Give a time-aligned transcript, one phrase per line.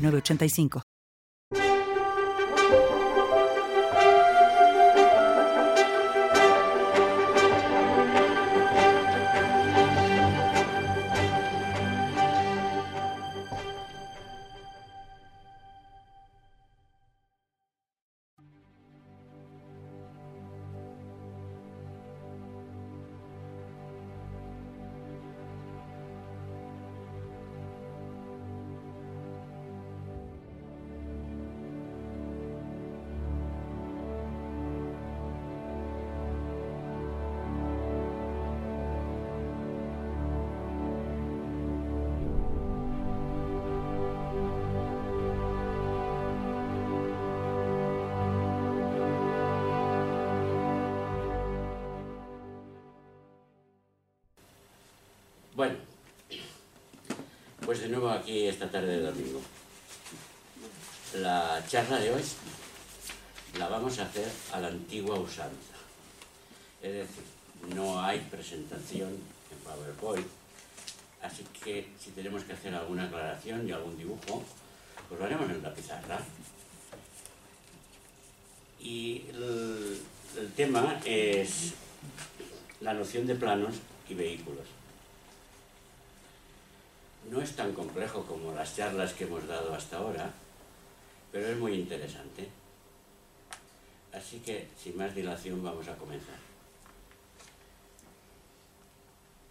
[0.00, 0.82] 985.
[57.70, 59.40] Pues de nuevo aquí esta tarde de domingo.
[61.14, 62.22] La charla de hoy
[63.56, 65.76] la vamos a hacer a la antigua usanza.
[66.82, 67.22] Es decir,
[67.76, 70.26] no hay presentación en PowerPoint,
[71.22, 74.42] así que si tenemos que hacer alguna aclaración y algún dibujo,
[75.08, 76.18] pues lo haremos en la pizarra.
[78.80, 80.00] Y el,
[80.40, 81.74] el tema es
[82.80, 83.76] la noción de planos
[84.08, 84.79] y vehículos
[87.30, 90.32] no es tan complejo como las charlas que hemos dado hasta ahora,
[91.30, 92.48] pero es muy interesante.
[94.12, 96.34] Así que, sin más dilación, vamos a comenzar.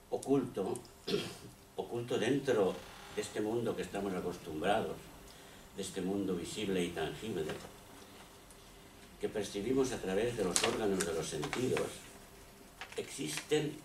[0.10, 0.78] Oculto,
[1.78, 2.76] oculto dentro
[3.16, 4.98] de este mundo que estamos acostumbrados,
[5.78, 7.46] de este mundo visible y tangible,
[9.22, 11.88] que percibimos a través de los órganos de los sentidos,
[12.98, 13.78] existen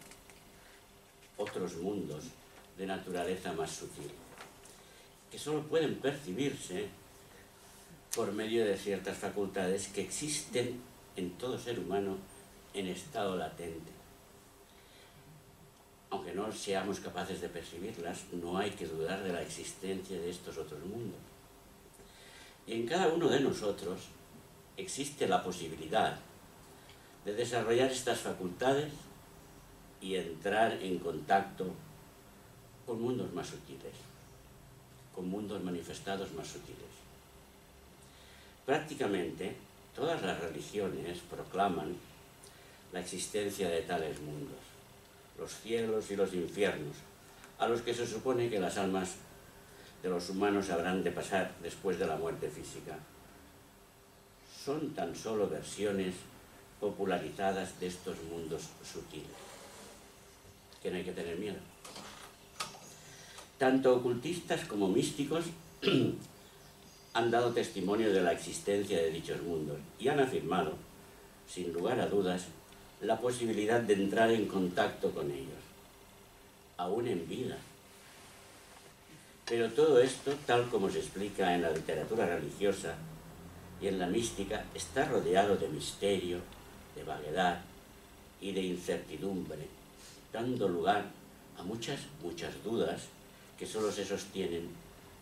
[1.36, 2.24] otros mundos
[2.76, 4.10] de naturaleza más sutil,
[5.30, 6.88] que solo pueden percibirse
[8.14, 10.80] por medio de ciertas facultades que existen
[11.16, 12.16] en todo ser humano
[12.72, 13.92] en estado latente.
[16.10, 20.56] Aunque no seamos capaces de percibirlas, no hay que dudar de la existencia de estos
[20.58, 21.18] otros mundos.
[22.66, 24.00] Y en cada uno de nosotros
[24.76, 26.16] existe la posibilidad
[27.24, 28.92] de desarrollar estas facultades
[30.00, 31.74] y entrar en contacto
[32.86, 33.94] con mundos más sutiles,
[35.14, 36.94] con mundos manifestados más sutiles.
[38.66, 39.54] Prácticamente
[39.94, 41.96] todas las religiones proclaman
[42.92, 44.58] la existencia de tales mundos,
[45.38, 46.96] los cielos y los infiernos,
[47.58, 49.16] a los que se supone que las almas
[50.02, 52.98] de los humanos habrán de pasar después de la muerte física.
[54.64, 56.14] Son tan solo versiones
[56.80, 59.26] popularizadas de estos mundos sutiles,
[60.82, 61.58] que no hay que tener miedo.
[63.58, 65.44] Tanto ocultistas como místicos
[67.14, 70.72] han dado testimonio de la existencia de dichos mundos y han afirmado,
[71.48, 72.46] sin lugar a dudas,
[73.00, 75.62] la posibilidad de entrar en contacto con ellos,
[76.76, 77.56] aún en vida.
[79.46, 82.96] Pero todo esto, tal como se explica en la literatura religiosa
[83.80, 86.38] y en la mística, está rodeado de misterio,
[86.96, 87.60] de vaguedad
[88.40, 89.68] y de incertidumbre,
[90.32, 91.04] dando lugar
[91.58, 93.02] a muchas, muchas dudas
[93.58, 94.68] que solo se sostienen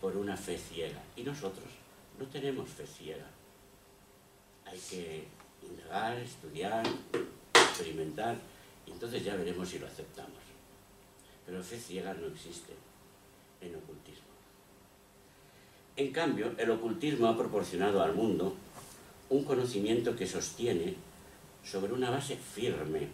[0.01, 1.01] por una fe ciega.
[1.15, 1.67] Y nosotros
[2.19, 3.25] no tenemos fe ciega.
[4.65, 5.25] Hay que
[5.61, 6.85] indagar, estudiar,
[7.53, 8.35] experimentar,
[8.85, 10.31] y entonces ya veremos si lo aceptamos.
[11.45, 12.73] Pero fe ciega no existe
[13.61, 14.23] en ocultismo.
[15.95, 18.55] En cambio, el ocultismo ha proporcionado al mundo
[19.29, 20.95] un conocimiento que sostiene
[21.63, 23.07] sobre una base firme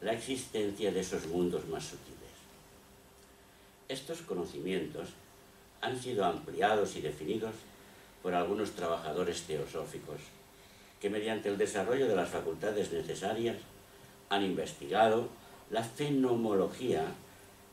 [0.00, 2.15] la existencia de esos mundos más sutiles.
[3.88, 5.10] Estos conocimientos
[5.80, 7.54] han sido ampliados y definidos
[8.22, 10.20] por algunos trabajadores teosóficos
[11.00, 13.58] que mediante el desarrollo de las facultades necesarias
[14.28, 15.28] han investigado
[15.70, 17.04] la fenomología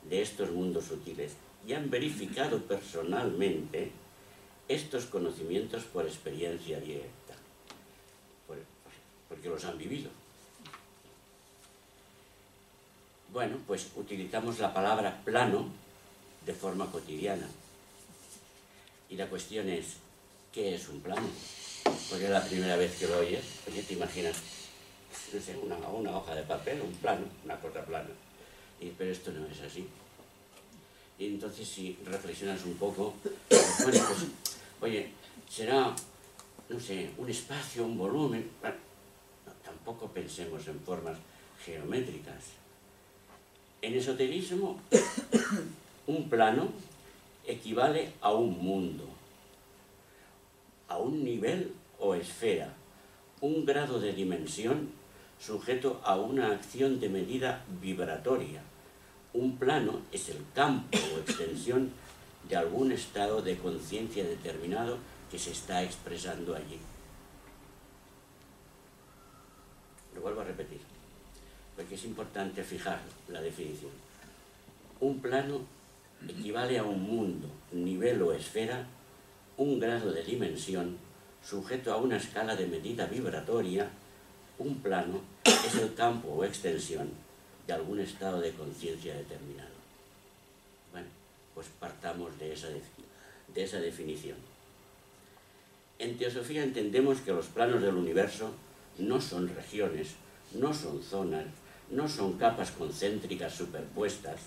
[0.08, 1.34] de estos mundos sutiles
[1.66, 3.92] y han verificado personalmente
[4.68, 7.34] estos conocimientos por experiencia directa,
[9.30, 10.10] porque los han vivido.
[13.32, 15.70] Bueno, pues utilizamos la palabra plano
[16.46, 17.48] de forma cotidiana.
[19.10, 19.98] Y la cuestión es,
[20.52, 21.28] ¿qué es un plano?
[22.10, 24.36] Porque la primera vez que lo oyes, oye, te imaginas,
[25.34, 28.10] no sé, una, hoja de papel, un plano, una cosa plana.
[28.80, 29.88] Y, pero esto no es así.
[31.20, 33.14] Y entonces si reflexionas un poco,
[33.50, 34.02] pues,
[34.82, 35.10] oye,
[35.50, 35.96] será,
[36.70, 38.50] no sé, un espacio, un volumen.
[39.64, 41.18] tampoco pensemos en formas
[41.64, 42.44] geométricas.
[43.82, 44.80] En esoterismo,
[46.08, 46.70] un plano
[47.46, 49.06] equivale a un mundo,
[50.88, 52.74] a un nivel o esfera,
[53.42, 54.90] un grado de dimensión
[55.40, 58.62] sujeto a una acción de medida vibratoria.
[59.34, 61.92] Un plano es el campo o extensión
[62.48, 64.98] de algún estado de conciencia determinado
[65.32, 66.80] que se está expresando allí.
[70.14, 70.80] Lo vuelvo a repetir,
[71.76, 73.92] porque es importante fijar la definición.
[75.00, 75.62] Un plano
[76.28, 78.88] equivale a un mundo, nivel o esfera,
[79.58, 80.98] un grado de dimensión
[81.44, 83.90] sujeto a una escala de medida vibratoria,
[84.60, 87.10] un plano es el campo o extensión
[87.68, 89.74] de algún estado de conciencia determinado.
[90.92, 91.08] Bueno,
[91.54, 94.38] pues partamos de esa, de esa definición.
[96.00, 98.52] En teosofía entendemos que los planos del universo
[98.98, 100.16] no son regiones,
[100.54, 101.46] no son zonas,
[101.90, 104.40] no son capas concéntricas superpuestas,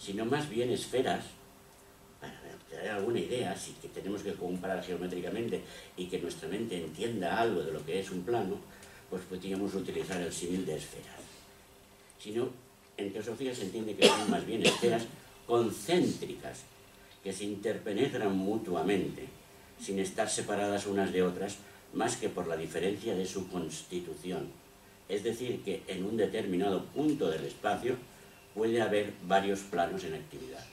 [0.00, 1.24] sino más bien esferas,
[2.20, 2.32] para
[2.70, 5.60] tener alguna idea, si tenemos que comparar geométricamente
[5.96, 8.56] y que nuestra mente entienda algo de lo que es un plano,
[9.10, 11.20] pues podríamos utilizar el símil de esferas.
[12.18, 12.48] Si no,
[12.96, 15.04] en teosofía se entiende que son más bien esferas
[15.46, 16.60] concéntricas,
[17.22, 19.26] que se interpenetran mutuamente,
[19.78, 21.56] sin estar separadas unas de otras,
[21.92, 24.48] más que por la diferencia de su constitución.
[25.08, 27.96] Es decir, que en un determinado punto del espacio
[28.54, 30.64] puede haber varios planos en actividad.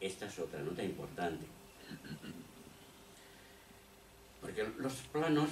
[0.00, 1.46] Esta es otra nota importante.
[4.40, 5.48] Porque los planos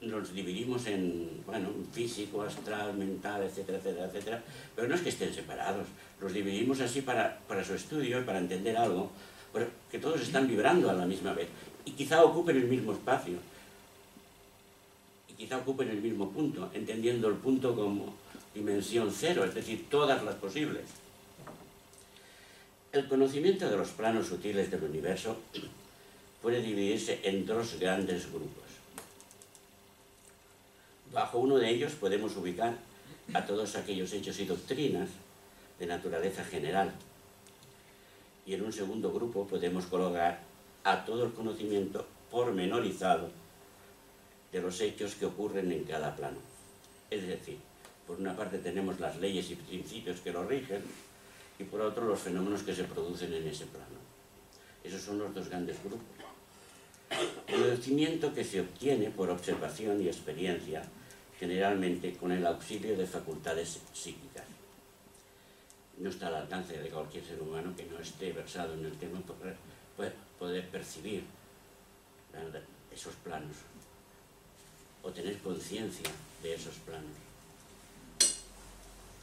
[0.00, 4.42] los dividimos en, bueno, físico, astral, mental, etcétera, etcétera, etcétera,
[4.74, 5.86] pero no es que estén separados,
[6.20, 9.10] los dividimos así para, para su estudio y para entender algo,
[9.52, 11.48] pero que todos están vibrando a la misma vez
[11.84, 13.38] y quizá ocupen el mismo espacio
[15.28, 18.14] y quizá ocupen el mismo punto, entendiendo el punto como
[18.60, 20.84] dimensión cero, es decir, todas las posibles.
[22.92, 25.38] El conocimiento de los planos sutiles del universo
[26.42, 28.64] puede dividirse en dos grandes grupos.
[31.10, 32.76] Bajo uno de ellos podemos ubicar
[33.32, 35.08] a todos aquellos hechos y doctrinas
[35.78, 36.92] de naturaleza general.
[38.44, 40.40] Y en un segundo grupo podemos colocar
[40.84, 43.30] a todo el conocimiento pormenorizado
[44.52, 46.38] de los hechos que ocurren en cada plano.
[47.10, 47.58] Es decir,
[48.10, 50.82] por una parte tenemos las leyes y principios que lo rigen
[51.60, 54.00] y por otro los fenómenos que se producen en ese plano.
[54.82, 56.08] Esos son los dos grandes grupos.
[57.46, 60.82] El conocimiento que se obtiene por observación y experiencia,
[61.38, 64.42] generalmente con el auxilio de facultades psíquicas.
[65.98, 69.20] No está al alcance de cualquier ser humano que no esté versado en el tema
[70.36, 71.22] poder percibir
[72.92, 73.54] esos planos
[75.00, 76.10] o tener conciencia
[76.42, 77.29] de esos planos.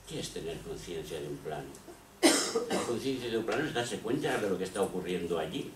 [0.07, 1.68] ¿Qué es tener conciencia de un plano?
[2.69, 5.69] La conciencia de un plano es darse cuenta de lo que está ocurriendo allí.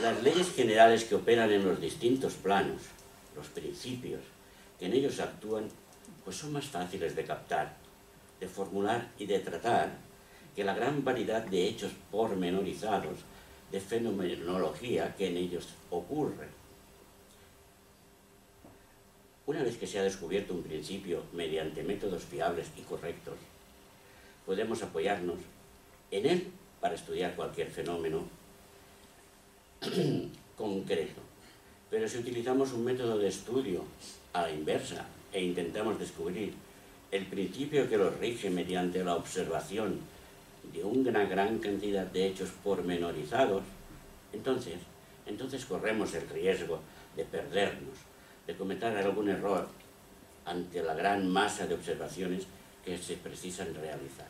[0.00, 2.80] Las leyes generales que operan en los distintos planos,
[3.36, 4.22] los principios
[4.78, 5.68] que en ellos actúan,
[6.24, 7.76] pues son más fáciles de captar,
[8.40, 9.98] de formular y de tratar
[10.56, 13.18] que la gran variedad de hechos pormenorizados
[13.70, 16.57] de fenomenología que en ellos ocurren.
[19.48, 23.36] Una vez que se ha descubierto un principio mediante métodos fiables y correctos,
[24.44, 25.38] podemos apoyarnos
[26.10, 26.48] en él
[26.82, 28.24] para estudiar cualquier fenómeno
[30.58, 31.22] concreto.
[31.88, 33.84] Pero si utilizamos un método de estudio
[34.34, 36.52] a la inversa e intentamos descubrir
[37.10, 39.98] el principio que los rige mediante la observación
[40.74, 43.62] de una gran cantidad de hechos pormenorizados,
[44.30, 44.74] entonces,
[45.24, 46.80] entonces corremos el riesgo
[47.16, 48.07] de perdernos
[48.48, 49.68] de cometer algún error
[50.46, 52.46] ante la gran masa de observaciones
[52.82, 54.26] que se precisan realizar.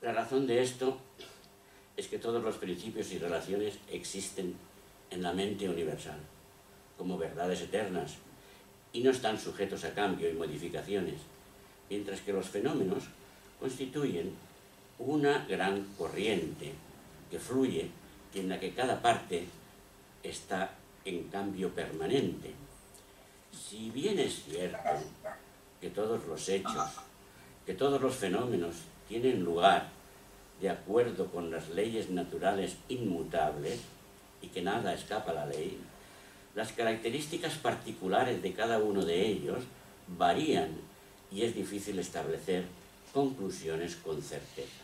[0.00, 0.98] La razón de esto
[1.98, 4.54] es que todos los principios y relaciones existen
[5.10, 6.18] en la mente universal,
[6.96, 8.14] como verdades eternas,
[8.94, 11.20] y no están sujetos a cambio y modificaciones,
[11.90, 13.04] mientras que los fenómenos
[13.60, 14.32] constituyen
[14.98, 16.72] una gran corriente
[17.30, 17.90] que fluye
[18.32, 19.46] y en la que cada parte
[20.24, 20.72] está
[21.04, 22.52] en cambio permanente.
[23.52, 24.78] Si bien es cierto
[25.80, 26.90] que todos los hechos,
[27.66, 28.76] que todos los fenómenos
[29.06, 29.88] tienen lugar
[30.60, 33.80] de acuerdo con las leyes naturales inmutables
[34.40, 35.78] y que nada escapa a la ley,
[36.54, 39.64] las características particulares de cada uno de ellos
[40.06, 40.70] varían
[41.30, 42.64] y es difícil establecer
[43.12, 44.82] conclusiones con certeza.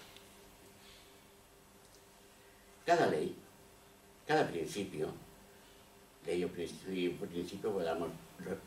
[2.84, 3.34] Cada ley,
[4.26, 5.12] cada principio,
[6.26, 7.72] ley o principio,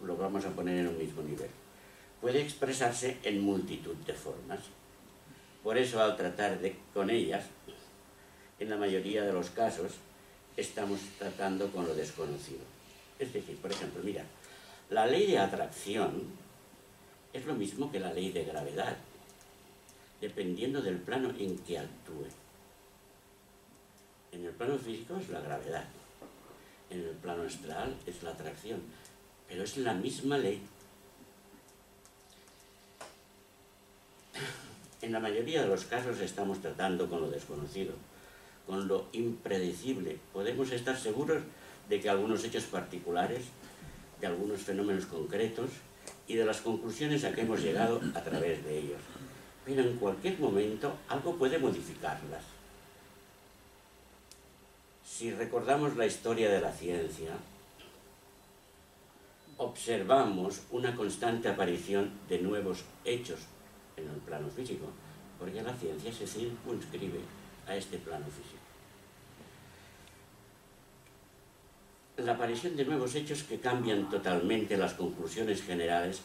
[0.02, 1.50] lo vamos a poner en un mismo nivel,
[2.22, 4.60] puede expresarse en multitud de formas.
[5.64, 7.46] Por eso al tratar de, con ellas,
[8.60, 9.94] en la mayoría de los casos,
[10.58, 12.62] estamos tratando con lo desconocido.
[13.20, 14.24] Es decir, por ejemplo, mira,
[14.90, 16.24] la ley de atracción
[17.32, 18.98] es lo mismo que la ley de gravedad,
[20.22, 22.28] dependiendo del plano en que actúe.
[24.32, 25.86] En el plano físico es la gravedad,
[26.90, 28.82] en el plano astral es la atracción,
[29.48, 30.62] pero es la misma ley.
[35.02, 37.94] En la mayoría de los casos estamos tratando con lo desconocido,
[38.66, 40.18] con lo impredecible.
[40.32, 41.44] Podemos estar seguros
[41.90, 43.44] de que algunos hechos particulares,
[44.22, 45.70] de algunos fenómenos concretos
[46.28, 49.02] y de las conclusiones a que hemos llegado a través de ellos.
[49.66, 52.53] Pero en cualquier momento algo puede modificarlas.
[55.16, 57.34] Si recordamos la historia de la ciencia,
[59.58, 63.42] observamos una constante aparición de nuevos hechos
[63.96, 64.88] en el plano físico,
[65.38, 67.20] porque la ciencia se circunscribe
[67.68, 68.58] a este plano físico.
[72.18, 76.22] la aparición de nuevos hechos que cambian totalmente las conclusiones generales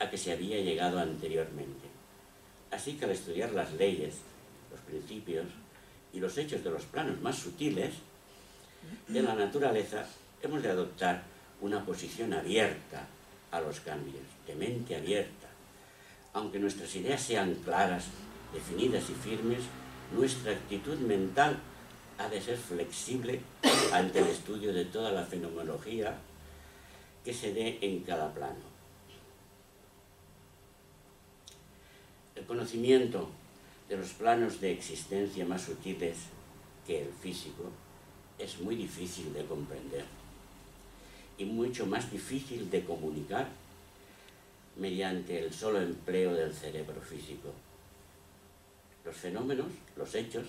[0.00, 1.86] a que se había llegado anteriormente.
[2.72, 4.16] Así que al estudiar las leyes,
[4.72, 5.46] los principios
[6.12, 7.92] y los hechos de los planos más sutiles
[9.08, 10.06] de la naturaleza,
[10.42, 11.22] hemos de adoptar
[11.60, 13.06] una posición abierta
[13.50, 15.48] a los cambios, de mente abierta.
[16.32, 18.06] Aunque nuestras ideas sean claras,
[18.52, 19.62] definidas y firmes,
[20.14, 21.58] nuestra actitud mental
[22.18, 23.40] ha de ser flexible
[23.92, 26.18] ante el estudio de toda la fenomenología
[27.24, 28.72] que se dé en cada plano.
[32.34, 33.28] El conocimiento
[33.88, 36.16] de los planos de existencia más sutiles
[36.86, 37.70] que el físico
[38.38, 40.04] es muy difícil de comprender
[41.38, 43.48] y mucho más difícil de comunicar
[44.76, 47.48] mediante el solo empleo del cerebro físico.
[49.04, 50.46] Los fenómenos, los hechos,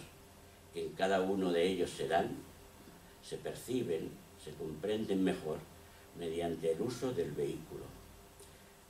[0.73, 2.29] que en cada uno de ellos se dan,
[3.23, 4.09] se perciben,
[4.43, 5.57] se comprenden mejor
[6.17, 7.83] mediante el uso del vehículo.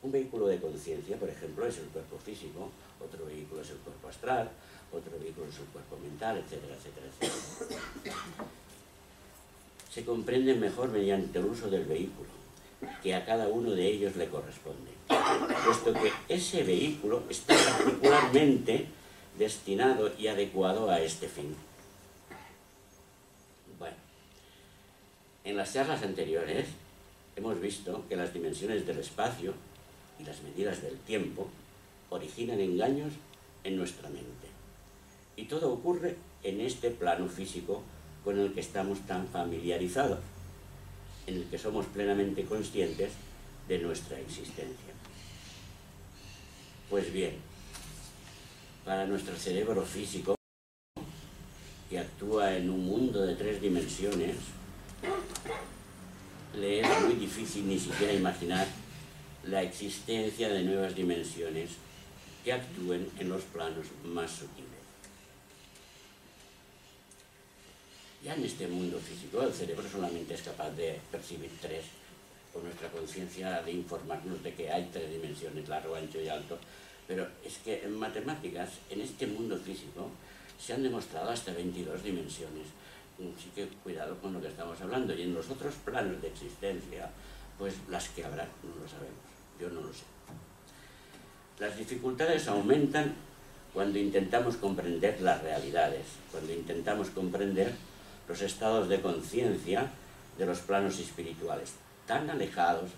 [0.01, 2.69] Un vehículo de conciencia, por ejemplo, es el cuerpo físico,
[2.99, 4.49] otro vehículo es el cuerpo astral,
[4.91, 8.45] otro vehículo es el cuerpo mental, etcétera, etcétera, etcétera.
[9.93, 12.29] Se comprenden mejor mediante el uso del vehículo,
[13.03, 14.89] que a cada uno de ellos le corresponde,
[15.63, 18.87] puesto que ese vehículo está particularmente
[19.37, 21.55] destinado y adecuado a este fin.
[25.43, 26.65] En las charlas anteriores
[27.35, 29.53] hemos visto que las dimensiones del espacio
[30.19, 31.49] y las medidas del tiempo
[32.09, 33.13] originan engaños
[33.63, 34.47] en nuestra mente.
[35.35, 37.83] Y todo ocurre en este plano físico
[38.23, 40.19] con el que estamos tan familiarizados,
[41.27, 43.13] en el que somos plenamente conscientes
[43.67, 44.93] de nuestra existencia.
[46.89, 47.35] Pues bien,
[48.85, 50.35] para nuestro cerebro físico,
[51.89, 54.35] que actúa en un mundo de tres dimensiones,
[56.55, 58.67] le es muy difícil ni siquiera imaginar
[59.45, 61.71] la existencia de nuevas dimensiones
[62.43, 64.72] que actúen en los planos más sutiles.
[68.23, 71.85] Ya en este mundo físico el cerebro solamente es capaz de percibir tres,
[72.53, 76.57] con nuestra conciencia de informarnos de que hay tres dimensiones, largo, ancho y alto,
[77.07, 80.09] pero es que en matemáticas, en este mundo físico,
[80.57, 82.67] se han demostrado hasta 22 dimensiones
[83.17, 85.13] sí que cuidado con lo que estamos hablando.
[85.13, 87.09] Y en los otros planos de existencia,
[87.57, 89.23] pues las que habrá, no lo sabemos.
[89.59, 90.03] Yo no lo sé.
[91.59, 93.13] Las dificultades aumentan
[93.73, 97.73] cuando intentamos comprender las realidades, cuando intentamos comprender
[98.27, 99.91] los estados de conciencia
[100.37, 101.73] de los planos espirituales,
[102.07, 102.91] tan alejados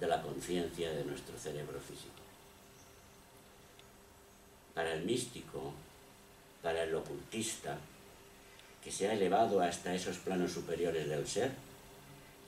[0.00, 2.10] de la conciencia de nuestro cerebro físico.
[4.74, 5.72] Para el místico,
[6.62, 7.78] para el ocultista,
[8.82, 11.52] que se ha elevado hasta esos planos superiores del ser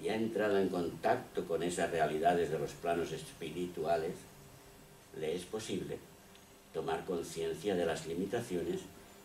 [0.02, 4.14] y ha entrado en contacto con esas realidades de los planos espirituales,
[5.18, 5.98] le es posible
[6.74, 8.80] tomar conciencia de las limitaciones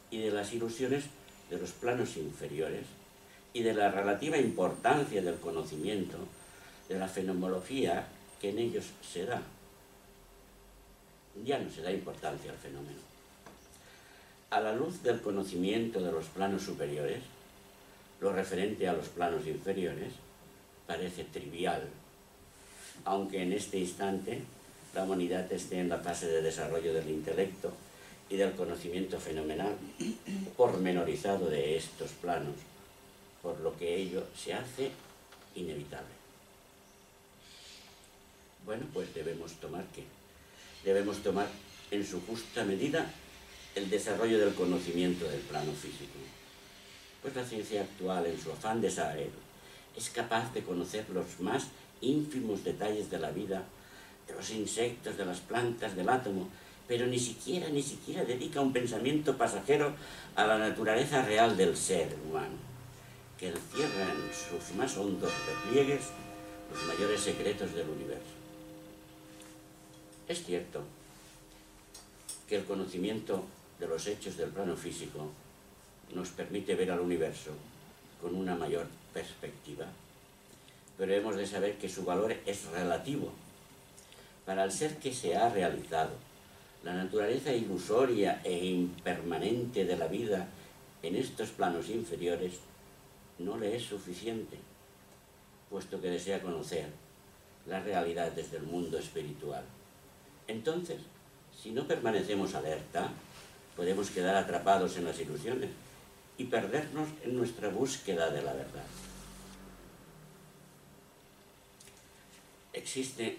[0.09, 1.05] y de las ilusiones
[1.51, 2.85] de los planos inferiores
[3.53, 6.17] y de la relativa importancia del conocimiento
[6.87, 8.07] de la fenomenología
[8.39, 9.41] que en ellos se da.
[11.45, 12.99] Ya no se da importancia al fenómeno.
[14.49, 17.19] A la luz del conocimiento de los planos superiores,
[18.21, 20.13] lo referente a los planos inferiores
[20.87, 21.83] parece trivial,
[23.03, 24.41] aunque en este instante
[24.93, 27.73] la humanidad esté en la fase de desarrollo del intelecto
[28.31, 29.75] y del conocimiento fenomenal
[30.57, 32.55] pormenorizado de estos planos,
[33.41, 34.89] por lo que ello se hace
[35.55, 36.07] inevitable.
[38.65, 40.05] Bueno, pues debemos tomar qué?
[40.85, 41.47] Debemos tomar
[41.91, 43.11] en su justa medida
[43.75, 46.17] el desarrollo del conocimiento del plano físico.
[47.21, 49.29] Pues la ciencia actual, en su afán de saber,
[49.95, 51.65] es capaz de conocer los más
[51.99, 53.63] ínfimos detalles de la vida,
[54.25, 56.47] de los insectos, de las plantas, del átomo,
[56.87, 59.93] pero ni siquiera, ni siquiera dedica un pensamiento pasajero
[60.35, 62.55] a la naturaleza real del ser humano,
[63.39, 66.01] que encierra en sus más hondos repliegues
[66.71, 68.35] los mayores secretos del universo.
[70.27, 70.83] Es cierto
[72.47, 73.43] que el conocimiento
[73.79, 75.31] de los hechos del plano físico
[76.13, 77.51] nos permite ver al universo
[78.21, 79.85] con una mayor perspectiva,
[80.97, 83.31] pero hemos de saber que su valor es relativo.
[84.45, 86.11] Para el ser que se ha realizado,
[86.83, 90.47] la naturaleza ilusoria e impermanente de la vida
[91.03, 92.53] en estos planos inferiores
[93.37, 94.57] no le es suficiente,
[95.69, 96.87] puesto que desea conocer
[97.67, 99.63] la realidad desde el mundo espiritual.
[100.47, 100.97] Entonces,
[101.61, 103.09] si no permanecemos alerta,
[103.75, 105.69] podemos quedar atrapados en las ilusiones
[106.37, 108.85] y perdernos en nuestra búsqueda de la verdad.
[112.73, 113.37] Existe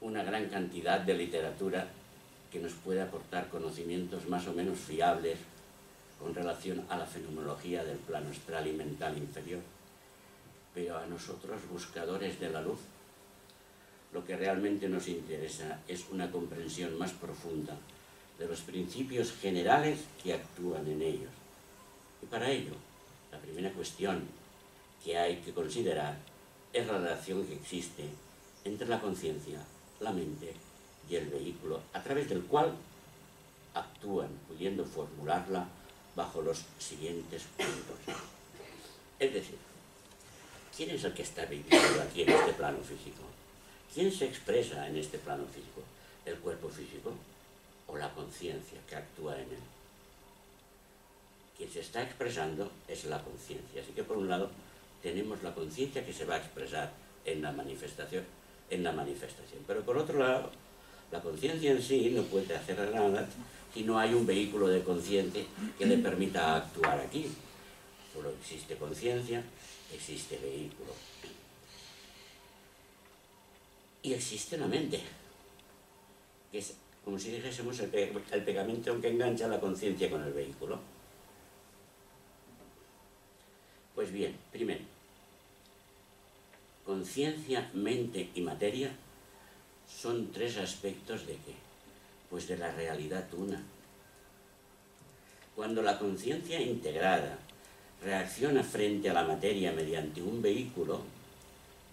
[0.00, 1.88] una gran cantidad de literatura
[2.56, 5.36] que nos puede aportar conocimientos más o menos fiables
[6.18, 9.60] con relación a la fenomenología del plano astral y mental inferior.
[10.74, 12.78] Pero a nosotros, buscadores de la luz,
[14.14, 17.76] lo que realmente nos interesa es una comprensión más profunda
[18.38, 21.32] de los principios generales que actúan en ellos.
[22.22, 22.72] Y para ello,
[23.30, 24.22] la primera cuestión
[25.04, 26.16] que hay que considerar
[26.72, 28.04] es la relación que existe
[28.64, 29.60] entre la conciencia,
[30.00, 30.54] la mente
[31.08, 32.74] y el vehículo, a través del cual
[33.74, 35.66] actúan, pudiendo formularla
[36.14, 38.16] bajo los siguientes puntos.
[39.18, 39.58] Es decir,
[40.76, 43.22] ¿quién es el que está viviendo aquí en este plano físico?
[43.92, 45.82] ¿Quién se expresa en este plano físico?
[46.24, 47.12] ¿El cuerpo físico
[47.86, 49.64] o la conciencia que actúa en él?
[51.56, 53.82] Quien se está expresando es la conciencia.
[53.82, 54.50] Así que por un lado
[55.02, 56.92] tenemos la conciencia que se va a expresar
[57.24, 58.24] en la manifestación,
[58.68, 59.62] en la manifestación.
[59.66, 60.50] Pero por otro lado,
[61.10, 63.28] la conciencia en sí no puede hacer nada
[63.72, 65.46] si no hay un vehículo de consciente
[65.78, 67.26] que le permita actuar aquí.
[68.12, 69.42] Solo existe conciencia,
[69.92, 70.92] existe vehículo.
[74.02, 75.00] Y existe la mente,
[76.50, 77.92] que es como si dijésemos el,
[78.32, 80.78] el pegamento que engancha la conciencia con el vehículo.
[83.94, 84.80] Pues bien, primero,
[86.84, 88.90] conciencia, mente y materia
[89.88, 91.54] son tres aspectos de qué?
[92.30, 93.62] Pues de la realidad una.
[95.54, 97.38] Cuando la conciencia integrada
[98.02, 101.02] reacciona frente a la materia mediante un vehículo,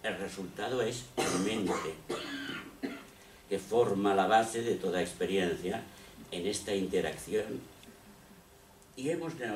[0.02, 1.04] el resultado es
[1.44, 1.94] mente,
[3.48, 5.82] que forma la base de toda experiencia
[6.30, 7.60] en esta interacción.
[8.96, 9.46] Y hemos de,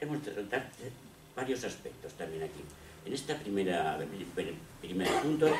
[0.00, 0.70] tratar
[1.36, 2.60] varios aspectos también aquí.
[3.06, 5.54] En este primer punto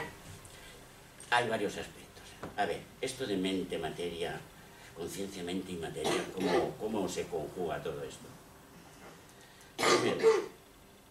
[1.31, 2.12] hay varios aspectos.
[2.57, 4.39] A ver, esto de mente, materia,
[4.97, 8.27] conciencia, mente y materia, ¿cómo, ¿cómo se conjuga todo esto?
[9.77, 10.29] Primero,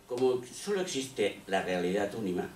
[0.07, 2.47] como solo existe la realidad única,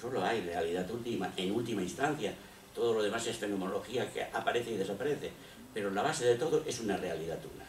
[0.00, 2.34] solo hay realidad última, en última instancia,
[2.74, 5.30] todo lo demás es fenomenología que aparece y desaparece,
[5.74, 7.64] pero la base de todo es una realidad una.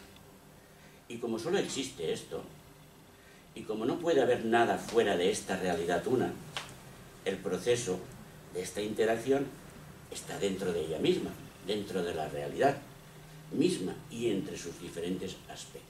[1.07, 2.43] Y como solo existe esto,
[3.55, 6.31] y como no puede haber nada fuera de esta realidad una,
[7.25, 7.99] el proceso
[8.53, 9.45] de esta interacción
[10.13, 11.31] está dentro de ella misma,
[11.65, 12.77] dentro de la realidad
[13.51, 15.89] misma y entre sus diferentes aspectos.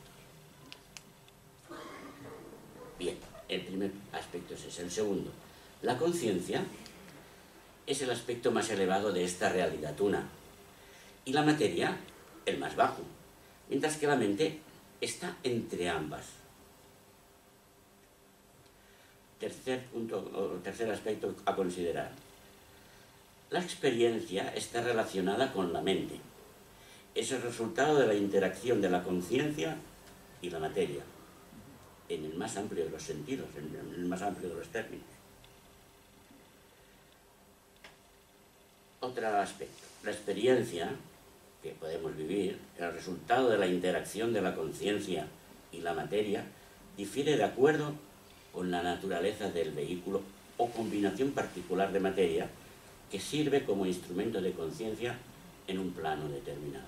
[2.99, 4.83] Bien, el primer aspecto es ese.
[4.83, 5.31] El segundo,
[5.81, 6.63] la conciencia
[7.85, 10.27] es el aspecto más elevado de esta realidad una
[11.25, 11.97] y la materia
[12.45, 13.01] el más bajo,
[13.69, 14.59] mientras que la mente
[15.01, 16.25] está entre ambas.
[19.39, 22.11] Tercer, punto, tercer aspecto a considerar.
[23.49, 26.19] La experiencia está relacionada con la mente.
[27.13, 29.77] Es el resultado de la interacción de la conciencia
[30.41, 31.03] y la materia,
[32.09, 35.05] en el más amplio de los sentidos, en el más amplio de los términos.
[38.99, 39.83] Otro aspecto.
[40.03, 40.89] La experiencia
[41.61, 45.27] que podemos vivir, el resultado de la interacción de la conciencia
[45.71, 46.43] y la materia
[46.97, 47.93] difiere de acuerdo
[48.51, 50.21] con la naturaleza del vehículo
[50.57, 52.49] o combinación particular de materia
[53.13, 55.15] que sirve como instrumento de conciencia
[55.67, 56.87] en un plano determinado.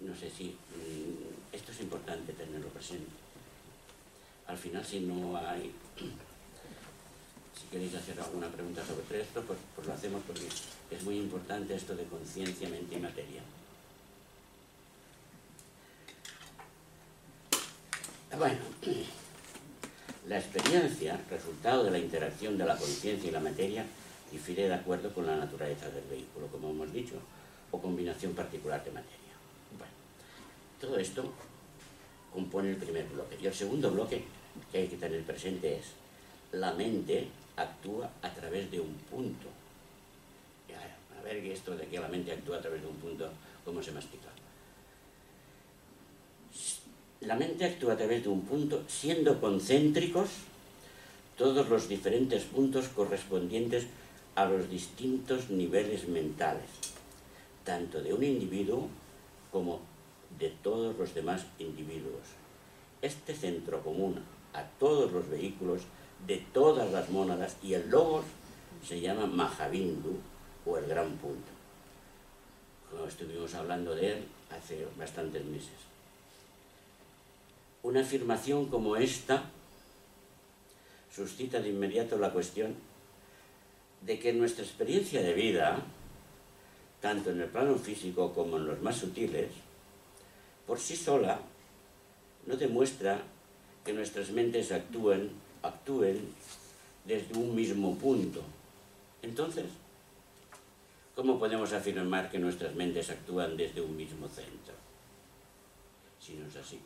[0.00, 3.12] No sé si mm, esto es importante tenerlo presente.
[4.48, 5.70] Al final, si no hay,
[7.54, 10.48] si queréis hacer alguna pregunta sobre esto, pues, pues lo hacemos porque
[10.90, 13.42] es muy importante esto de conciencia, mente y materia.
[18.36, 18.58] Bueno,
[20.30, 23.84] la experiencia, resultado de la interacción de la conciencia y la materia,
[24.30, 27.16] difiere de acuerdo con la naturaleza del vehículo, como hemos dicho,
[27.72, 29.34] o combinación particular de materia.
[29.76, 29.92] Bueno,
[30.80, 31.32] todo esto
[32.32, 33.38] compone el primer bloque.
[33.42, 34.22] Y el segundo bloque
[34.70, 35.86] que hay que tener presente es,
[36.52, 39.48] la mente actúa a través de un punto.
[41.18, 43.28] A ver esto de que la mente actúa a través de un punto,
[43.64, 44.28] ¿cómo se me explica?
[47.20, 50.30] La mente actúa a través de un punto, siendo concéntricos
[51.36, 53.86] todos los diferentes puntos correspondientes
[54.36, 56.70] a los distintos niveles mentales,
[57.62, 58.88] tanto de un individuo
[59.52, 59.80] como
[60.38, 62.24] de todos los demás individuos.
[63.02, 64.22] Este centro común
[64.54, 65.82] a todos los vehículos
[66.26, 68.24] de todas las mónadas y el logos
[68.82, 70.16] se llama Mahavindu
[70.64, 71.52] o el gran punto.
[72.90, 75.89] Como estuvimos hablando de él hace bastantes meses
[77.82, 79.44] una afirmación como esta
[81.14, 82.74] suscita de inmediato la cuestión
[84.02, 85.82] de que nuestra experiencia de vida,
[87.00, 89.50] tanto en el plano físico como en los más sutiles,
[90.66, 91.40] por sí sola
[92.46, 93.22] no demuestra
[93.84, 95.30] que nuestras mentes actúen,
[97.04, 98.42] desde un mismo punto.
[99.22, 99.66] Entonces,
[101.14, 104.74] ¿cómo podemos afirmar que nuestras mentes actúan desde un mismo centro?
[106.18, 106.78] Si no es así.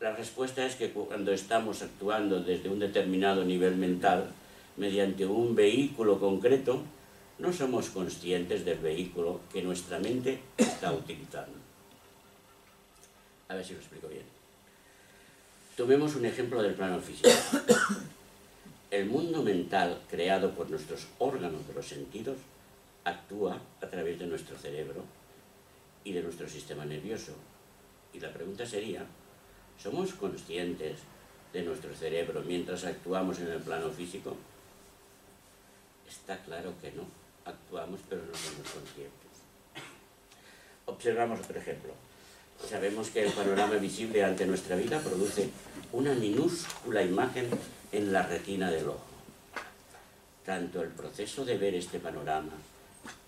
[0.00, 4.30] La respuesta es que cuando estamos actuando desde un determinado nivel mental,
[4.78, 6.82] mediante un vehículo concreto,
[7.38, 11.52] no somos conscientes del vehículo que nuestra mente está utilizando.
[13.48, 14.22] A ver si lo explico bien.
[15.76, 17.28] Tomemos un ejemplo del plano físico.
[18.90, 22.38] El mundo mental creado por nuestros órganos de los sentidos
[23.04, 25.04] actúa a través de nuestro cerebro
[26.04, 27.34] y de nuestro sistema nervioso.
[28.14, 29.04] Y la pregunta sería,
[29.82, 30.98] ¿Somos conscientes
[31.54, 34.36] de nuestro cerebro mientras actuamos en el plano físico?
[36.06, 37.04] Está claro que no.
[37.46, 39.30] Actuamos pero no somos conscientes.
[40.84, 41.94] Observamos otro ejemplo.
[42.68, 45.48] Sabemos que el panorama visible ante nuestra vida produce
[45.92, 47.48] una minúscula imagen
[47.90, 49.00] en la retina del ojo.
[50.44, 52.52] Tanto el proceso de ver este panorama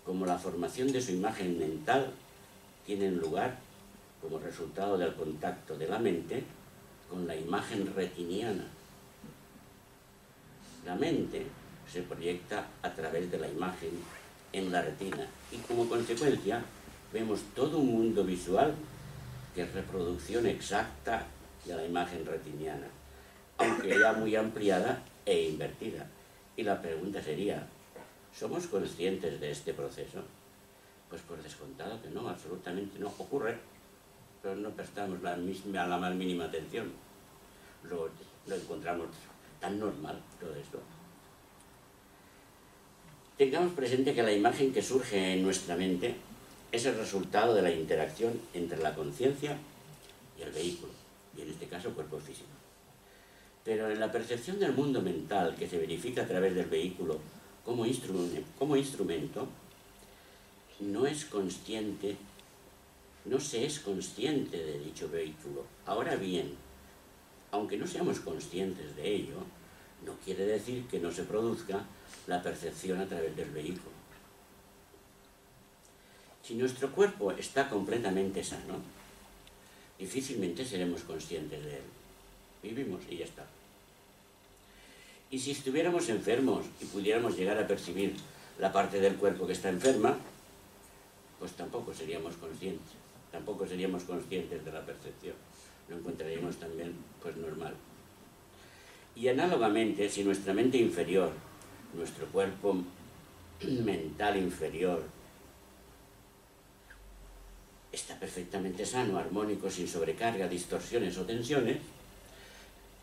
[0.05, 2.13] como la formación de su imagen mental
[2.85, 3.57] tienen lugar
[4.23, 6.45] como resultado del contacto de la mente
[7.11, 8.65] con la imagen retiniana.
[10.87, 11.45] La mente
[11.93, 13.91] se proyecta a través de la imagen
[14.53, 16.63] en la retina y como consecuencia
[17.13, 18.73] vemos todo un mundo visual
[19.55, 21.27] que es reproducción exacta
[21.67, 22.87] de la imagen retiniana,
[23.59, 26.07] aunque ya muy ampliada e invertida.
[26.57, 27.67] Y la pregunta sería,
[28.35, 30.23] ¿somos conscientes de este proceso?
[31.11, 33.59] Pues por descontado que no, absolutamente no ocurre
[34.43, 36.91] pero no prestamos la, más mínima atención.
[37.89, 38.11] Lo,
[38.47, 39.09] lo encontramos
[39.61, 40.81] tan normal todo esto.
[43.39, 46.17] Tengamos presente que la imagen que surge en nuestra mente
[46.71, 49.57] es el resultado de la interacción entre la conciencia
[50.39, 50.93] y el vehículo,
[51.37, 52.49] y en este caso cuerpo físico.
[53.65, 57.19] Pero la percepción del mundo mental que se verifica a través del vehículo
[57.65, 59.47] como instrumento,
[60.81, 62.17] no es consciente
[63.25, 65.65] no se es consciente de dicho vehículo.
[65.87, 66.55] Ahora bien,
[67.51, 69.37] aunque no seamos conscientes de ello,
[70.05, 71.85] no quiere decir que no se produzca
[72.27, 73.93] la percepción a través del vehículo.
[76.43, 78.81] Si nuestro cuerpo está completamente sano,
[79.99, 81.85] difícilmente seremos conscientes de él.
[82.63, 83.47] Vivimos y ya está.
[85.31, 88.17] Y si estuviéramos enfermos y pudiéramos llegar a percibir
[88.59, 90.19] la parte del cuerpo que está enferma,
[91.39, 93.03] pues tampoco seríamos conscientes
[93.33, 95.35] tampoco seríamos conscientes de la percepción.
[95.89, 97.75] Lo encontraríamos también pues normal.
[99.17, 101.33] Y análogamente, si nuestra mente inferior,
[101.95, 102.77] nuestro cuerpo
[103.85, 105.03] mental inferior,
[107.91, 111.79] está perfectamente sano, armónico, sin sobrecarga, distorsiones o tensiones,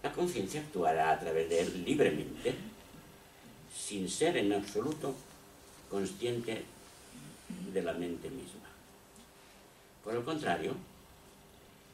[0.01, 2.55] la conciencia actuará a través de él libremente,
[3.75, 5.13] sin ser en absoluto
[5.89, 6.63] consciente
[7.73, 8.68] de la mente misma.
[10.09, 10.73] Por el contrario,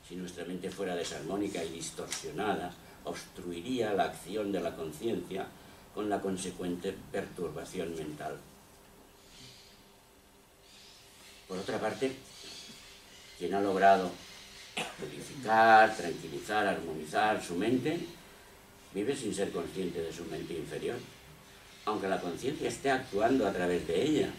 [0.07, 2.71] si nuestra mente fuera desarmónica y distorsionada,
[3.03, 5.45] obstruiría la acción de la conciencia
[5.93, 8.37] con la consecuente perturbación mental.
[11.49, 12.15] Por otra parte,
[13.37, 14.09] quien ha logrado
[14.97, 17.99] purificar, tranquilizar, armonizar su mente,
[18.93, 20.99] vive sin ser consciente de su mente inferior,
[21.83, 24.29] aunque la conciencia esté actuando a través de ella.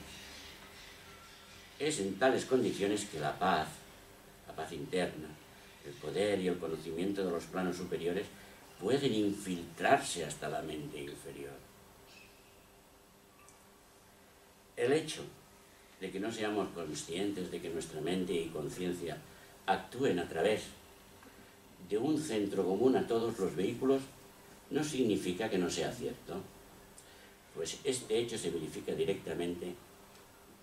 [1.79, 3.69] Es en tales condiciones que la paz,
[4.47, 5.29] la paz interna,
[5.85, 8.27] el poder y el conocimiento de los planos superiores
[8.81, 11.53] pueden infiltrarse hasta la mente inferior.
[14.77, 15.23] El hecho
[16.01, 19.17] de que no seamos conscientes de que nuestra mente y conciencia
[19.67, 20.65] actúen a través
[21.89, 24.03] de un centro común a todos los vehículos
[24.71, 26.41] no significa que no sea cierto,
[27.55, 29.75] pues este hecho se verifica directamente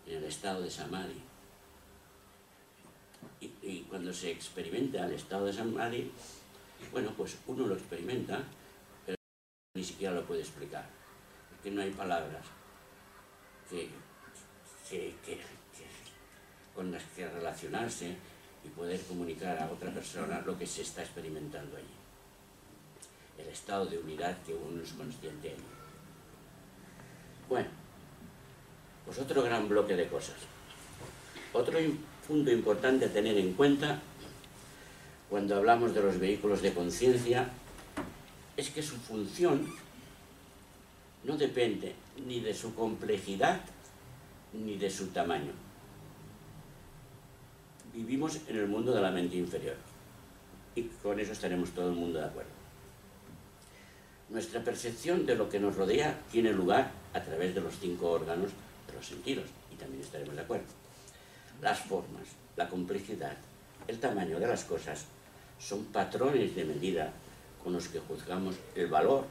[0.07, 1.21] en el estado de Samadhi.
[3.61, 6.11] Y, cuando se experimenta el estado de Samadhi,
[6.91, 8.43] bueno, pues uno lo experimenta,
[9.05, 9.17] pero
[9.75, 10.85] ni siquiera lo puede explicar,
[11.49, 12.45] porque no hay palabras
[13.69, 13.89] que,
[16.73, 18.15] con las que relacionarse
[18.63, 21.85] y poder comunicar a otra persona lo que se está experimentando allí.
[23.37, 25.55] El estado de unidad que uno es consciente.
[27.49, 27.69] Bueno,
[29.05, 30.35] pues otro gran bloque de cosas.
[31.51, 31.79] Otro
[32.27, 34.01] punto importante a tener en cuenta
[35.29, 37.49] cuando hablamos de los vehículos de conciencia
[38.55, 39.67] es que su función
[41.23, 41.95] no depende
[42.27, 43.61] ni de su complejidad
[44.53, 45.53] ni de su tamaño
[47.93, 49.75] vivimos en el mundo de la mente inferior.
[50.75, 52.49] Y con eso estaremos todo el mundo de acuerdo.
[54.29, 58.49] Nuestra percepción de lo que nos rodea tiene lugar a través de los cinco órganos
[58.87, 60.65] de los sentidos, y también estaremos de acuerdo.
[61.61, 62.23] Las formas,
[62.55, 63.37] la complejidad,
[63.87, 65.05] el tamaño de las cosas
[65.59, 67.11] son patrones de medida
[67.63, 69.25] con los que juzgamos el valor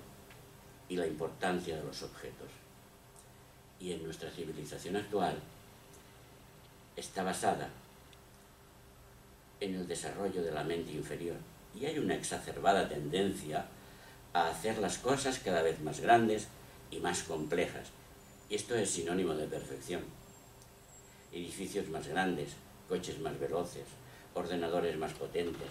[0.89, 2.49] y la importancia de los objetos.
[3.81, 5.37] Y en nuestra civilización actual
[6.97, 7.69] está basada
[9.61, 11.37] en el desarrollo de la mente inferior
[11.79, 13.67] y hay una exacerbada tendencia
[14.33, 16.49] a hacer las cosas cada vez más grandes
[16.91, 17.89] y más complejas.
[18.53, 20.03] Esto es sinónimo de perfección.
[21.33, 22.51] Edificios más grandes,
[22.87, 23.85] coches más veloces,
[24.35, 25.71] ordenadores más potentes,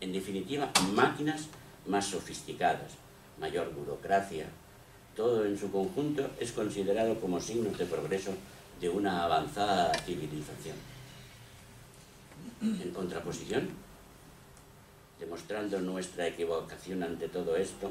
[0.00, 1.48] en definitiva, máquinas
[1.86, 2.92] más sofisticadas,
[3.38, 4.46] mayor burocracia,
[5.14, 8.32] todo en su conjunto es considerado como signos de progreso
[8.80, 10.76] de una avanzada civilización
[12.62, 13.68] en contraposición,
[15.20, 17.90] demostrando nuestra equivocación ante todo esto,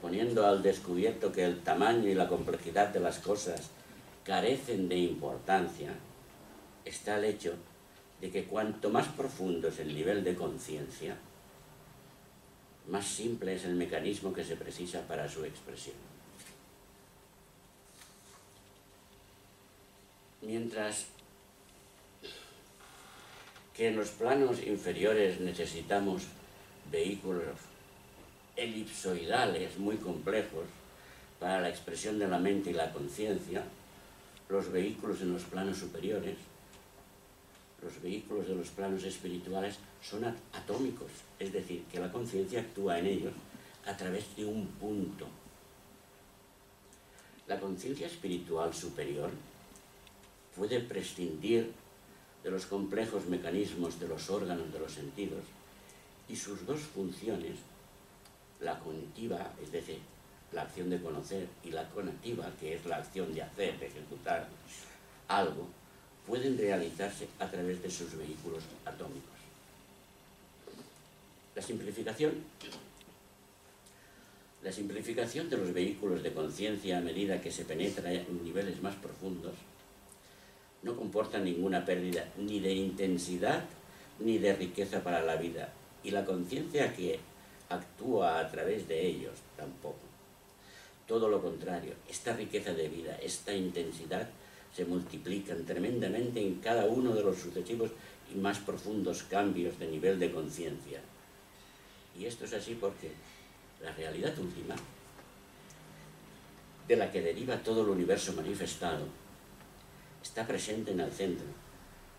[0.00, 3.70] poniendo al descubierto que el tamaño y la complejidad de las cosas
[4.24, 5.94] carecen de importancia,
[6.84, 7.54] está el hecho
[8.20, 11.16] de que cuanto más profundo es el nivel de conciencia,
[12.88, 15.96] más simple es el mecanismo que se precisa para su expresión.
[20.40, 21.06] Mientras
[23.74, 26.24] que en los planos inferiores necesitamos
[26.90, 27.56] vehículos
[28.58, 30.64] elipsoidales muy complejos
[31.38, 33.62] para la expresión de la mente y la conciencia,
[34.48, 36.36] los vehículos en los planos superiores,
[37.82, 43.06] los vehículos de los planos espirituales son atómicos, es decir, que la conciencia actúa en
[43.06, 43.32] ellos
[43.86, 45.26] a través de un punto.
[47.46, 49.30] La conciencia espiritual superior
[50.56, 51.72] puede prescindir
[52.42, 55.44] de los complejos mecanismos de los órganos de los sentidos
[56.28, 57.56] y sus dos funciones,
[58.60, 59.98] la cognitiva, es decir,
[60.52, 64.48] la acción de conocer, y la conativa, que es la acción de hacer, de ejecutar
[65.28, 65.68] algo,
[66.26, 69.38] pueden realizarse a través de sus vehículos atómicos.
[71.54, 72.32] La simplificación.
[74.62, 78.94] La simplificación de los vehículos de conciencia a medida que se penetra en niveles más
[78.96, 79.54] profundos
[80.82, 83.64] no comporta ninguna pérdida ni de intensidad
[84.20, 85.72] ni de riqueza para la vida.
[86.02, 87.20] Y la conciencia que
[87.68, 89.98] actúa a través de ellos tampoco.
[91.06, 94.28] Todo lo contrario, esta riqueza de vida, esta intensidad
[94.74, 97.90] se multiplican tremendamente en cada uno de los sucesivos
[98.32, 101.00] y más profundos cambios de nivel de conciencia.
[102.18, 103.12] Y esto es así porque
[103.82, 104.74] la realidad última,
[106.86, 109.06] de la que deriva todo el universo manifestado,
[110.22, 111.46] está presente en el centro,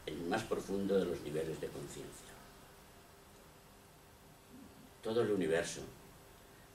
[0.06, 2.29] en el más profundo de los niveles de conciencia.
[5.04, 5.82] Todo el universo,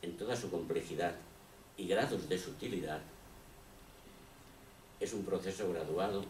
[0.02, 1.14] en toda su complejidad
[1.76, 3.00] y grados de sutilidad,
[4.98, 6.24] es un proceso graduado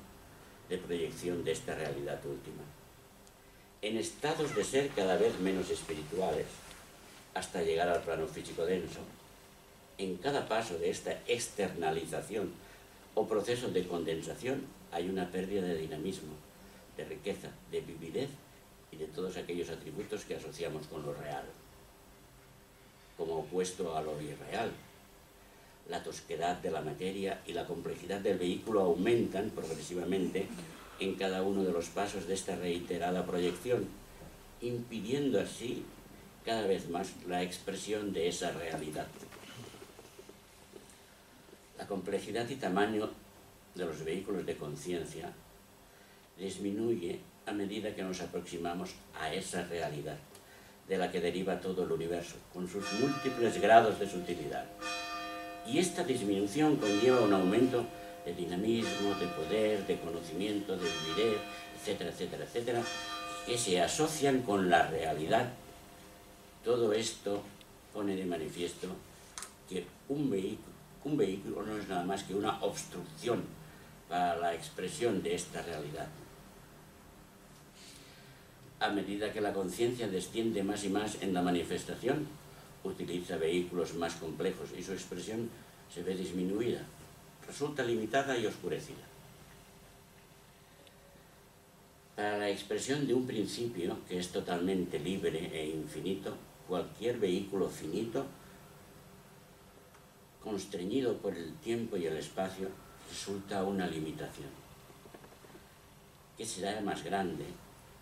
[0.68, 2.62] de proyección de esta realidad última.
[3.82, 6.46] En estados de ser cada vez menos espirituales,
[7.34, 9.00] hasta llegar al plano físico denso,
[9.98, 12.50] en cada paso de esta externalización
[13.14, 16.34] o proceso de condensación hay una pérdida de dinamismo,
[16.96, 18.30] de riqueza, de vividez
[18.90, 21.44] y de todos aquellos atributos que asociamos con lo real,
[23.16, 24.70] como opuesto a lo irreal.
[25.88, 30.46] La tosquedad de la materia y la complejidad del vehículo aumentan progresivamente
[30.98, 33.86] en cada uno de los pasos de esta reiterada proyección,
[34.60, 35.84] impidiendo así
[36.44, 39.06] cada vez más la expresión de esa realidad.
[41.76, 43.10] La complejidad y tamaño
[43.74, 45.32] de los vehículos de conciencia
[46.38, 50.16] disminuye a medida que nos aproximamos a esa realidad
[50.88, 54.64] de la que deriva todo el universo, con sus múltiples grados de sutilidad.
[55.66, 57.86] Y esta disminución conlleva un aumento
[58.24, 61.40] de dinamismo, de poder, de conocimiento, de vividez,
[61.78, 62.82] etcétera, etcétera, etcétera,
[63.46, 65.50] que se asocian con la realidad.
[66.64, 67.42] Todo esto
[67.92, 68.88] pone de manifiesto
[69.68, 73.42] que un vehículo, un vehículo no es nada más que una obstrucción
[74.08, 76.08] para la expresión de esta realidad
[78.84, 82.26] a medida que la conciencia desciende más y más en la manifestación,
[82.84, 85.48] utiliza vehículos más complejos y su expresión
[85.92, 86.82] se ve disminuida,
[87.46, 89.04] resulta limitada y oscurecida.
[92.14, 96.36] Para la expresión de un principio que es totalmente libre e infinito,
[96.68, 98.26] cualquier vehículo finito,
[100.42, 102.68] constreñido por el tiempo y el espacio,
[103.08, 104.50] resulta una limitación.
[106.36, 107.44] ¿Qué será más grande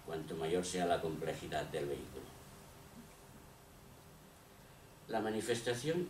[0.06, 2.24] cuanto mayor sea la complejidad del vehículo.
[5.08, 6.08] La manifestación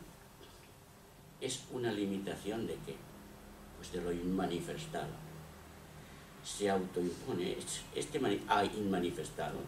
[1.40, 2.94] es una limitación de qué?
[3.76, 5.10] Pues de lo inmanifestado.
[6.44, 7.56] Se autoimpone,
[7.94, 9.58] este ah, inmanifestado,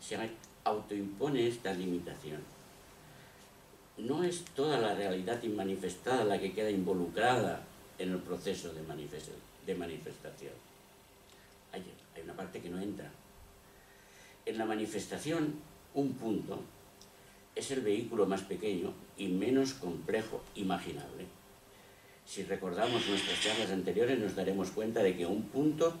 [0.00, 0.16] se
[0.64, 2.40] autoimpone esta limitación.
[3.96, 7.62] No es toda la realidad inmanifestada la que queda involucrada
[7.98, 8.82] en el proceso de,
[9.74, 10.52] manifestación.
[12.18, 13.10] Hay una parte que no entra,
[14.44, 15.54] en la manifestación,
[15.94, 16.60] un punto
[17.54, 21.26] es el vehículo más pequeño y menos complejo imaginable.
[22.24, 25.94] Si recordamos nuestras charlas anteriores nos daremos cuenta de que un punto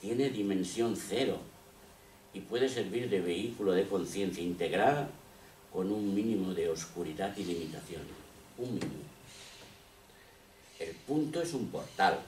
[0.00, 1.38] tiene dimensión cero
[2.32, 5.10] y puede servir de vehículo de conciencia integrada
[5.72, 8.02] con un mínimo de oscuridad y limitación.
[8.58, 9.02] Un mínimo.
[10.78, 12.18] El punto es un portal.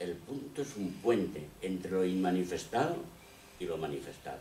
[0.00, 2.96] El punto es un puente entre lo inmanifestado
[3.58, 4.40] y lo manifestado.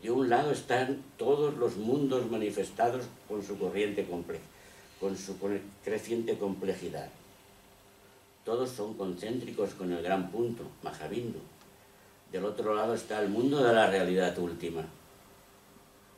[0.00, 4.44] De un lado están todos los mundos manifestados con su corriente compleja,
[5.00, 5.36] con su
[5.82, 7.08] creciente complejidad.
[8.44, 11.40] Todos son concéntricos con el gran punto, Mahavindu.
[12.30, 14.84] Del otro lado está el mundo de la realidad última.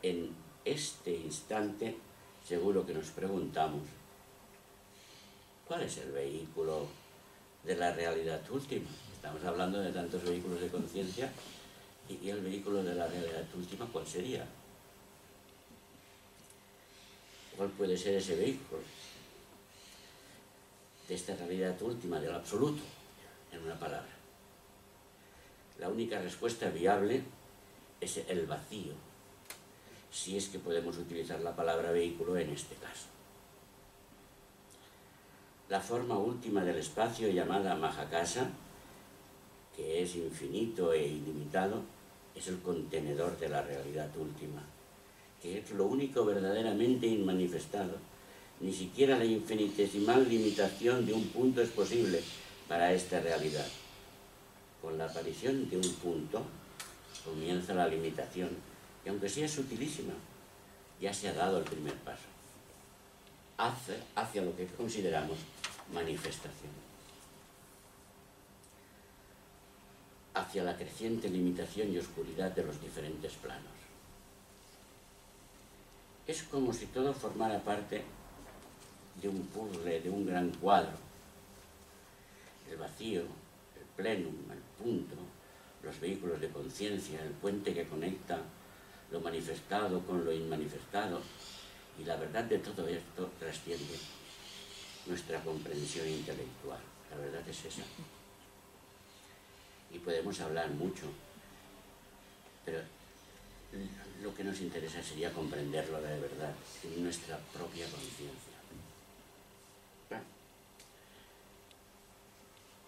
[0.03, 0.29] En
[0.67, 1.97] este instante,
[2.47, 3.85] seguro que nos preguntamos,
[5.67, 7.04] ¿cuál es el vehículo
[7.65, 8.89] de la realidad última?
[9.15, 11.31] Estamos hablando de tantos vehículos de conciencia
[12.09, 14.47] ¿Y el vehículo de la realidad última cuál sería?
[17.57, 18.83] ¿Cuál puede ser ese vehículo?
[21.09, 22.83] De esta realidad última, del absoluto,
[23.53, 24.13] en una palabra.
[25.79, 27.23] La única respuesta viable
[28.01, 28.93] es el vacío,
[30.11, 33.14] si es que podemos utilizar la palabra vehículo en este caso.
[35.75, 38.49] La forma última del espacio llamada Mahakasa,
[39.75, 41.83] que es infinito e ilimitado,
[42.33, 44.63] es el contenedor de la realidad última,
[45.43, 47.97] que es lo único verdaderamente inmanifestado.
[48.61, 52.23] Ni siquiera la infinitesimal limitación de un punto es posible
[52.69, 53.67] para esta realidad.
[54.81, 56.41] Con la aparición de un punto
[57.25, 58.51] comienza la limitación,
[59.05, 60.15] y aunque sea sutilísima,
[61.01, 62.29] ya se ha dado el primer paso
[63.59, 65.39] hacia, hacia lo que consideramos
[65.93, 66.85] manifestación.
[70.35, 73.63] hacia la creciente limitación y oscuridad de los diferentes planos.
[76.27, 78.03] Es como si todo formara parte
[79.23, 80.97] de un puzzle, de un gran cuadro.
[82.69, 85.15] El vacío, el plenum, el punto,
[85.83, 88.39] los vehículos de conciencia, el puente que conecta
[89.13, 91.21] lo manifestado con lo inmanifestado.
[92.01, 93.95] Y la verdad de todo esto trasciende
[95.07, 96.81] nuestra comprensión intelectual.
[97.11, 97.83] La verdad es esa
[99.95, 101.07] y podemos hablar mucho,
[102.65, 102.81] pero
[104.23, 106.53] lo que nos interesa sería comprenderlo de verdad
[106.83, 108.55] en nuestra propia conciencia.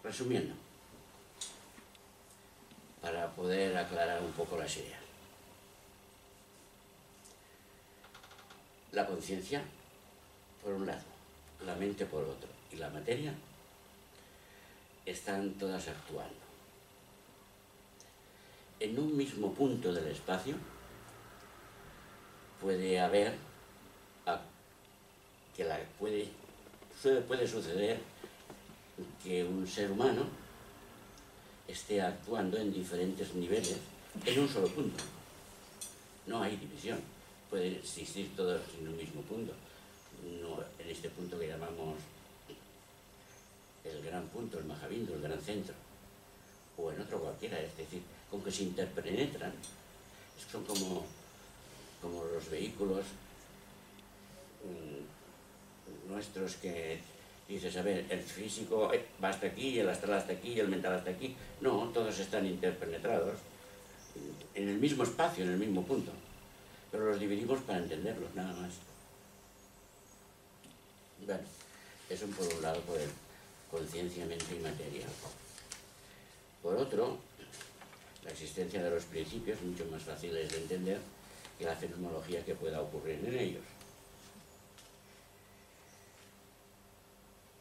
[0.03, 0.55] resumiendo,
[3.03, 5.01] para poder aclarar un poco las ideas.
[8.93, 9.65] La conciencia,
[10.63, 11.16] por un lado,
[11.65, 13.33] la mente por otro, y la materia
[15.05, 16.35] están todas actuando.
[18.79, 20.57] En un mismo punto del espacio
[22.61, 23.35] puede haber,
[25.57, 26.29] que la, puede,
[27.27, 27.99] puede suceder
[29.23, 30.25] que un ser humano
[31.67, 33.77] esté actuando en diferentes niveles
[34.25, 35.03] en un solo punto.
[36.27, 36.99] No hay división,
[37.49, 39.53] puede existir todos en un mismo punto,
[40.41, 41.97] no en este punto que llamamos
[43.85, 45.75] el gran punto, el Mahavindu, el gran centro,
[46.77, 49.53] o en otro cualquiera, es decir, con que se interpenetran,
[50.51, 51.05] son como,
[52.03, 53.05] como los vehículos
[54.65, 56.99] mm, nuestros que
[57.49, 58.91] dices, a ver, el físico
[59.23, 61.37] va hasta aquí, el astral hasta aquí, el mental hasta aquí.
[61.61, 63.39] No, todos están interpenetrados
[64.55, 66.11] en el mismo espacio, en el mismo punto.
[66.91, 68.73] Pero los dividimos para entenderlos, nada más.
[71.25, 71.41] Bueno,
[72.11, 73.11] eso por un lado por el
[73.71, 75.07] conciencia, mente y materia.
[76.63, 77.19] Por otro,
[78.25, 81.01] la existencia de los principios mucho más fáciles de entender
[81.59, 83.65] que la fenomenología que pueda ocurrir en ellos.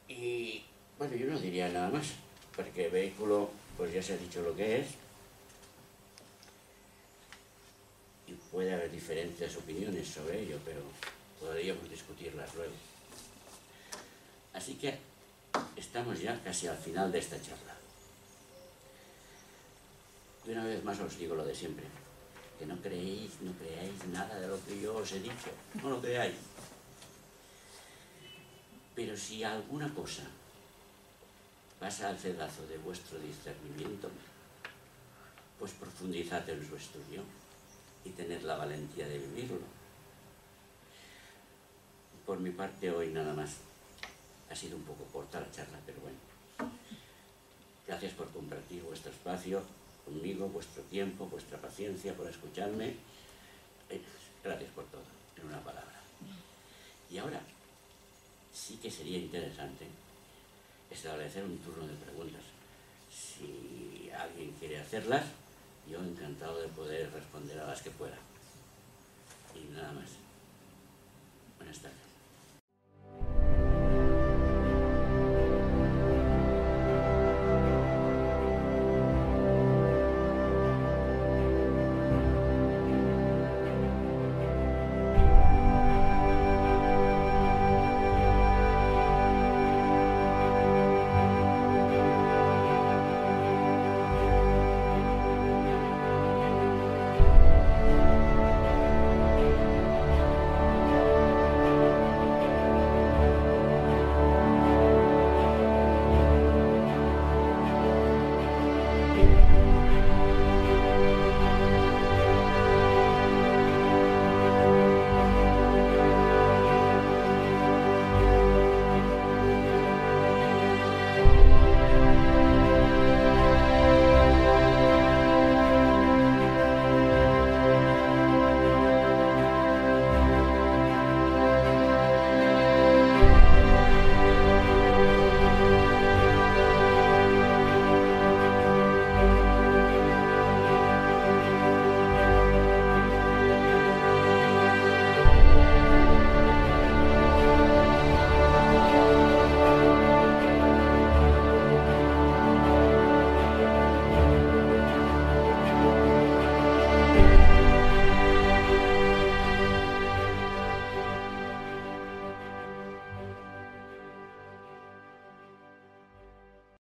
[0.08, 0.64] Y
[0.98, 2.08] bueno, yo no diría nada más,
[2.56, 4.88] porque vehículo, pues ya se ha dicho lo que es,
[8.28, 10.82] y puede haber diferentes opiniones sobre ello, pero
[11.40, 12.74] podríamos discutirlas luego.
[14.56, 14.98] Así que
[15.76, 17.76] estamos ya casi al final de esta charla.
[20.48, 21.86] Y una vez más os digo lo de siempre,
[22.58, 25.52] que no creéis, no creáis nada de lo que yo os he dicho,
[25.84, 26.36] no lo creáis.
[28.96, 30.24] Pero si alguna cosa
[31.80, 34.10] pasa al cedazo de vuestro discernimiento,
[35.60, 37.24] pues profundizad en su estudio
[38.06, 39.60] y tened la valentía de vivirlo.
[42.26, 43.58] Por mi parte hoy nada más.
[44.50, 46.18] Ha sido un poco corta la charla, pero bueno.
[47.88, 49.62] Gracias por compartir vuestro espacio
[50.06, 52.96] conmigo, vuestro tiempo, vuestra paciencia, por escucharme.
[53.90, 54.02] Eh,
[54.44, 55.04] gracias por todo,
[55.38, 56.00] en una palabra.
[57.10, 57.42] Y ahora
[58.54, 59.86] sí que sería interesante
[60.90, 62.42] establecer un turno de preguntas.
[63.12, 65.26] Si alguien quiere hacerlas,
[65.90, 68.18] yo encantado de poder responder a las que pueda.
[69.54, 70.10] Y nada más.
[71.58, 72.05] Buenas tardes.